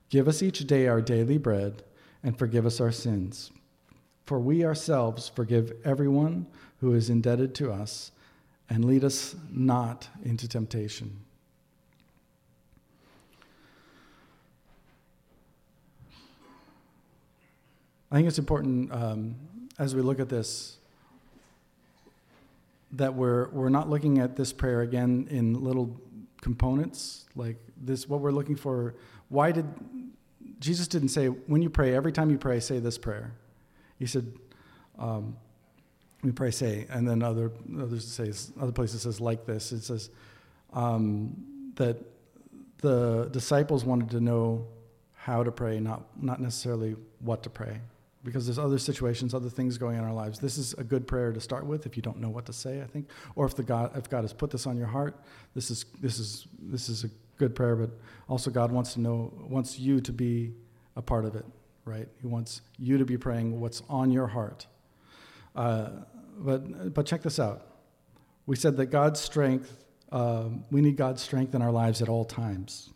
[0.09, 1.83] Give us each day our daily bread,
[2.23, 3.51] and forgive us our sins.
[4.25, 6.47] For we ourselves forgive everyone
[6.79, 8.11] who is indebted to us
[8.73, 11.15] and lead us not into temptation.
[18.11, 19.35] I think it's important um,
[19.77, 20.77] as we look at this
[22.93, 25.99] that we're, we're not looking at this prayer again in little
[26.41, 28.95] components like this what we're looking for
[29.29, 29.65] why did
[30.59, 33.31] jesus didn't say when you pray every time you pray say this prayer
[33.97, 34.29] he said
[34.99, 35.37] um,
[36.23, 39.71] we pray say, and then other others says other places says like this.
[39.71, 40.09] It says
[40.71, 41.35] um,
[41.75, 41.97] that
[42.77, 44.67] the disciples wanted to know
[45.13, 47.79] how to pray, not not necessarily what to pray,
[48.23, 50.39] because there's other situations, other things going on in our lives.
[50.39, 52.81] This is a good prayer to start with if you don't know what to say,
[52.81, 55.19] I think, or if the God if God has put this on your heart,
[55.53, 57.75] this is this is this is a good prayer.
[57.75, 57.91] But
[58.29, 60.53] also God wants to know wants you to be
[60.95, 61.45] a part of it,
[61.83, 62.07] right?
[62.21, 64.67] He wants you to be praying what's on your heart.
[65.55, 65.89] Uh,
[66.43, 67.65] but, but check this out.
[68.45, 72.25] We said that God's strength, um, we need God's strength in our lives at all
[72.25, 72.89] times.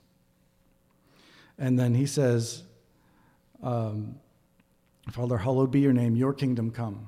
[1.57, 2.63] And then he says,
[3.63, 4.19] um,
[5.11, 7.07] Father, hallowed be your name, your kingdom come.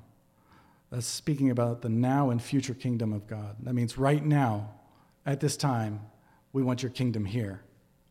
[0.89, 3.57] That's speaking about the now and future kingdom of God.
[3.61, 4.71] That means right now,
[5.25, 6.01] at this time,
[6.53, 7.61] we want your kingdom here,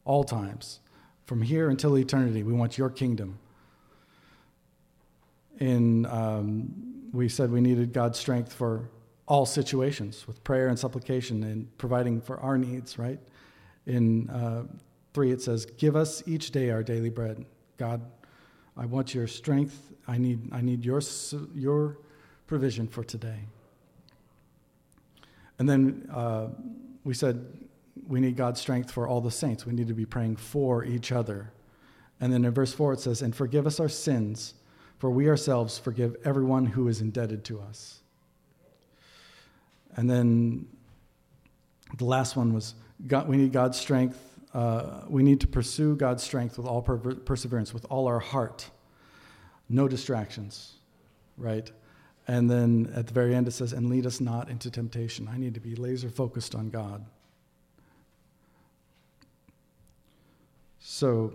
[0.04, 0.78] all times.
[1.24, 3.38] From here until eternity, we want your kingdom.
[5.58, 8.90] In um, we said we needed God's strength for
[9.26, 13.18] all situations with prayer and supplication and providing for our needs, right?
[13.86, 14.64] In uh,
[15.14, 17.44] 3, it says, Give us each day our daily bread.
[17.76, 18.02] God,
[18.76, 19.92] I want your strength.
[20.06, 21.02] I need, I need your,
[21.54, 21.98] your
[22.46, 23.40] provision for today.
[25.58, 26.48] And then uh,
[27.04, 27.44] we said
[28.06, 29.66] we need God's strength for all the saints.
[29.66, 31.52] We need to be praying for each other.
[32.20, 34.54] And then in verse 4, it says, And forgive us our sins
[34.98, 38.00] for we ourselves forgive everyone who is indebted to us.
[39.96, 40.66] And then
[41.96, 42.74] the last one was
[43.06, 44.24] God, we need God's strength.
[44.52, 48.70] Uh, we need to pursue God's strength with all per- perseverance, with all our heart.
[49.68, 50.74] No distractions.
[51.38, 51.70] right?
[52.26, 55.28] And then at the very end it says, and lead us not into temptation.
[55.32, 57.04] I need to be laser focused on God.
[60.80, 61.32] So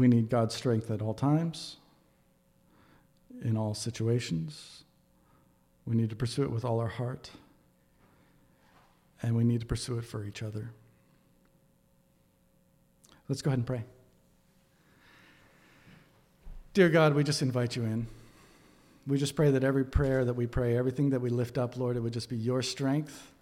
[0.00, 1.76] we need God's strength at all times,
[3.44, 4.84] in all situations.
[5.84, 7.30] We need to pursue it with all our heart.
[9.20, 10.70] And we need to pursue it for each other.
[13.28, 13.84] Let's go ahead and pray.
[16.72, 18.06] Dear God, we just invite you in.
[19.06, 21.98] We just pray that every prayer that we pray, everything that we lift up, Lord,
[21.98, 23.32] it would just be your strength.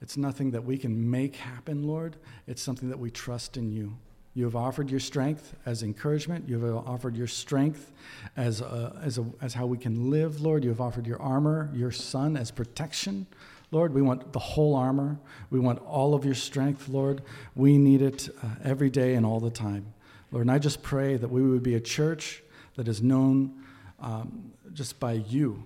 [0.00, 2.16] It's nothing that we can make happen, Lord.
[2.46, 3.98] It's something that we trust in you.
[4.36, 6.46] You have offered your strength as encouragement.
[6.46, 7.90] You have offered your strength
[8.36, 10.62] as, a, as, a, as how we can live, Lord.
[10.62, 13.26] You have offered your armor, your son, as protection.
[13.70, 15.18] Lord, we want the whole armor.
[15.48, 17.22] We want all of your strength, Lord.
[17.54, 19.94] We need it uh, every day and all the time.
[20.30, 22.42] Lord, and I just pray that we would be a church
[22.74, 23.64] that is known
[24.00, 25.64] um, just by you,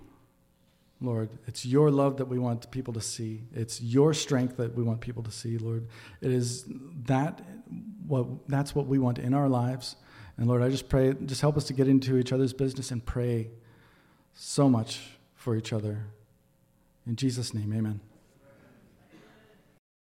[1.00, 1.28] Lord.
[1.48, 3.42] It's your love that we want people to see.
[3.52, 5.88] It's your strength that we want people to see, Lord.
[6.20, 6.66] It is
[7.06, 7.42] that
[8.10, 9.96] what that's what we want in our lives.
[10.36, 13.04] And Lord, I just pray, just help us to get into each other's business and
[13.04, 13.50] pray
[14.34, 15.00] so much
[15.34, 16.04] for each other.
[17.06, 18.00] In Jesus' name, amen.